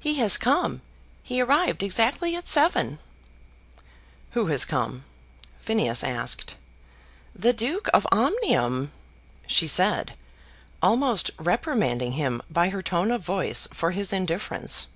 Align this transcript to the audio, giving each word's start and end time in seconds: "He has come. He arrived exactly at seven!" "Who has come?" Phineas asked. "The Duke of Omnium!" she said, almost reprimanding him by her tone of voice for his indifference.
"He 0.00 0.14
has 0.16 0.36
come. 0.36 0.82
He 1.22 1.40
arrived 1.40 1.84
exactly 1.84 2.34
at 2.34 2.48
seven!" 2.48 2.98
"Who 4.32 4.46
has 4.46 4.64
come?" 4.64 5.04
Phineas 5.60 6.02
asked. 6.02 6.56
"The 7.36 7.52
Duke 7.52 7.88
of 7.94 8.04
Omnium!" 8.10 8.90
she 9.46 9.68
said, 9.68 10.14
almost 10.82 11.30
reprimanding 11.38 12.14
him 12.14 12.42
by 12.50 12.70
her 12.70 12.82
tone 12.82 13.12
of 13.12 13.22
voice 13.24 13.68
for 13.72 13.92
his 13.92 14.12
indifference. 14.12 14.88